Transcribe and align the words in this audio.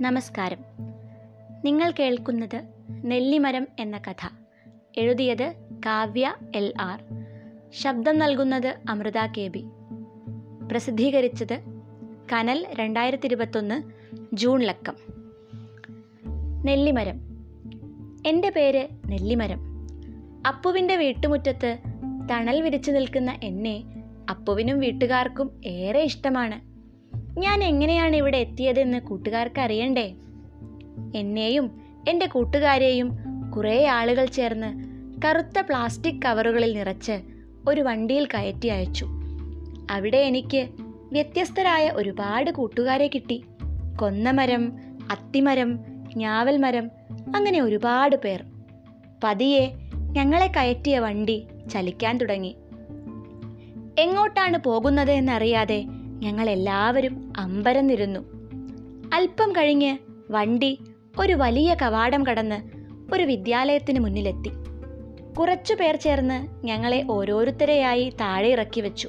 നമസ്കാരം. 0.00 0.58
നിങ്ങൾ 1.64 1.90
കേൾക്കുന്നത് 1.90 2.62
നെല്ലിമരം 2.90 3.66
എന്ന 3.78 3.98
കഥ. 3.98 4.28
എഴുതിയത് 4.96 5.54
കാവ്യ 5.86 6.34
എൽ 6.54 6.72
ആർ. 6.80 7.00
ശബ്ദം 7.72 8.18
നൽകുന്നത് 8.18 8.78
അമൃത 8.88 9.26
കെ 9.38 9.48
ബി. 9.48 9.64
പ്രസിദ്ധീകരിച്ചത് 10.72 11.60
കനൽ 12.32 12.66
രണ്ടായിരത്തി 12.72 13.26
ഇരുപത്തൊന്ന് 13.26 13.82
ജൂൺ 14.36 14.62
ലക്കം 14.62 14.94
നെല്ലിമരം. 16.64 17.20
എന്റെ 18.26 18.50
പേര് 18.50 18.88
നെല്ലിമരം. 19.06 19.60
അപ്പുവിന്റെ 20.48 20.96
വീട്ടുമുറ്റത്ത് 20.96 21.78
തണൽ 22.30 22.60
വിരിച്ചു 22.60 22.90
നിൽക്കുന്ന 22.90 23.38
എന്നെ 23.42 23.82
അപ്പുവിനും 24.30 24.80
വീട്ടുകാർക്കും 24.80 25.60
ഏറെ 25.66 26.00
ഇഷ്ടമാണ്. 26.00 26.77
ഞാൻ 27.38 27.64
എങ്ങനെയാണ് 27.64 28.16
ഇവിടെ 28.16 28.36
എത്തിയതെന്ന് 28.36 29.00
കൂട്ടുകാർക്ക് 29.00 29.60
അറിയണ്ടേ? 29.60 30.14
എന്നെയും 31.14 31.80
എന്റെ 32.08 32.26
കൂട്ടുകാരെയും 32.26 33.18
കുറേ 33.50 33.86
ആളുകൾ 33.86 34.24
ചേർന്ന് 34.24 34.84
കറുത്ത 35.24 35.60
പ്ലാസ്റ്റിക് 35.60 36.22
കവറുകളിൽ 36.24 36.72
നിറച്ച് 36.72 37.20
ഒരു 37.68 37.80
വണ്ടിയിൽ 37.80 38.26
കയറ്റി 38.26 38.66
അയച്ചു. 38.66 39.06
അവിടെ 39.90 40.16
എനിക്ക് 40.16 40.68
വ്യത്യസ്തരായ 41.12 41.90
ഒരുപാട് 41.94 42.50
കൂട്ടുകാരെ 42.50 43.10
കിട്ടി. 43.14 43.44
കൊന്നമരം 44.00 44.72
അത്തിമരം 45.10 45.78
ഞാവൽ 46.16 46.56
മരം 46.56 46.90
അങ്ങനെ 47.36 47.60
ഒരുപാട് 47.60 48.16
പേർ. 48.16 48.44
പതിയെ 49.24 49.70
ഞങ്ങളെ 49.96 50.46
കയറ്റിയ 50.46 50.98
വണ്ടി 50.98 51.46
ചലിക്കാൻ 51.70 52.18
തുടങ്ങി. 52.18 52.56
എങ്ങോട്ടാണ് 53.98 54.58
പോകുന്നത് 54.58 55.10
എന്നറിയാതെ 55.10 55.84
ഞങ്ങൾ 56.18 56.50
എല്ലാവരും 56.50 57.32
അമ്പരന്നിരുന്നു. 57.36 58.20
അല്പം 59.14 59.52
കഴിഞ്ഞ് 59.52 59.98
വണ്ടി 60.30 60.78
ഒരു 61.18 61.32
വലിയ 61.32 61.76
കവാടം 61.82 62.26
കടന്ന് 62.26 62.68
ഒരു 63.14 63.22
വിദ്യാലയത്തിന് 63.22 63.98
മുന്നിലെത്തി. 63.98 64.50
കുറച്ചു 65.38 65.74
പേർ 65.74 65.96
ചേർന്ന് 65.96 66.66
ഞങ്ങളെ 66.66 67.06
ഓരോരുത്തരെയായി 67.10 68.12
താഴെ 68.20 68.48
ഇറക്കി 68.48 68.80
വെച്ചു. 68.80 69.08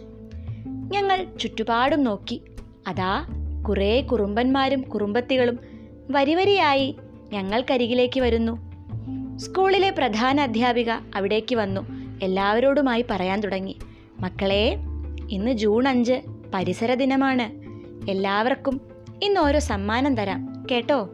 ഞങ്ങൾ 0.65 1.25
ചുറ്റുപാടും 1.39 2.03
നോക്കി. 2.03 2.41
അതാ 2.87 3.25
കുറേ 3.69 4.01
കുറുമ്പന്മാരും 4.01 4.81
കുറുമ്പത്തികളും 4.81 5.59
വരിവരിയായി 6.09 6.95
ഞങ്ങൾക്കരികിലേക്ക് 7.33 8.19
വരുന്നു. 8.19 8.69
സ്കൂളിലെ 9.37 9.89
പ്രധാന 9.89 10.39
അധ്യാപിക 10.39 10.89
അവിടേക്ക് 10.89 11.55
വന്നു. 11.55 11.81
എല്ലാവരോടുമായി 12.23 13.05
പറയാൻ 13.09 13.41
തുടങ്ങി. 13.41 13.77
മക്കളെ 14.19 14.77
ഇന്ന് 15.29 15.51
ജൂൺ 15.51 15.87
അഞ്ച് 15.87 16.21
പരിസര 16.53 16.93
ദിനമാണ്. 16.93 17.69
എല്ലാവർക്കും 18.11 18.81
ഇന്ന് 19.23 19.41
ഓരോ 19.41 19.59
സമ്മാനം 19.59 20.15
തരാം. 20.15 20.65
കേട്ടോ? 20.71 21.09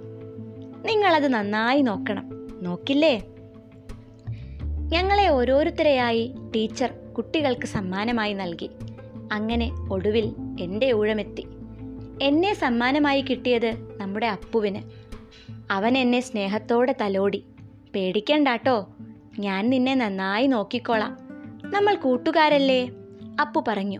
നിങ്ങളത് 0.85 1.27
നന്നായി 1.27 1.81
നോക്കണം. 1.81 2.49
നോക്കില്ലേ? 2.63 3.21
ഞങ്ങളെ 4.93 5.27
ഓരോരുത്തരെയായി 5.27 6.35
ടീച്ചർ 6.55 6.93
കുട്ടികൾക്ക് 7.17 7.65
സമ്മാനമായി 7.65 8.33
നൽകി. 8.33 8.69
അങ്ങനെ 9.31 9.71
ഒടുവിൽ 9.91 10.35
എന്റെ 10.59 10.93
ഊഴമെത്തി. 10.93 11.47
എന്നെ 12.21 12.53
സമ്മാനമായി 12.53 13.21
കിട്ടിയത് 13.21 13.97
നമ്മുടെ 13.97 14.27
അപ്പുവിന്. 14.27 14.81
അവൻ 15.71 15.97
എന്നെ 15.97 16.19
സ്നേഹത്തോടെ 16.19 16.95
തലോടി. 17.01 17.45
പേടിക്കണ്ടാട്ടോ. 17.95 18.87
ഞാൻ 19.39 19.69
നിന്നെ 19.69 19.95
നന്നായി 19.95 20.47
നോക്കിക്കോളാം. 20.47 21.17
നമ്മൾ 21.63 21.95
കൂട്ടുകാരല്ലേ? 21.95 22.89
അപ്പു 23.41 23.63
പറഞ്ഞു. 23.67 23.99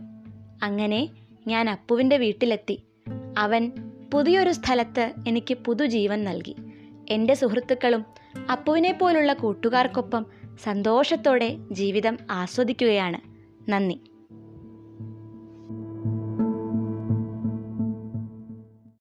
അങ്ങനെ 0.62 1.08
ഞാൻ 1.46 1.70
അപ്പുവിന്റെ 1.70 2.16
വീട്ടിലെത്തി. 2.16 2.82
അവൻ 3.38 3.72
പുതിയൊരു 4.12 4.52
സ്ഥലത്ത് 4.52 5.12
എനിക്ക് 5.28 5.54
പുതുജീവൻ 5.54 6.24
നൽകി. 6.24 6.56
എന്റെ 7.10 7.34
സുഹൃത്തുക്കളും 7.34 8.04
അപ്പുവിനെ 8.52 8.92
പോലുള്ള 8.92 9.32
കൂട്ടുകാർക്കൊപ്പം 9.32 10.26
സന്തോഷത്തോടെ 10.62 11.56
ജീവിതം 11.70 12.18
ആസ്വദിക്കുകയാണ്. 12.30 13.20
നന്ദി. 13.70 14.00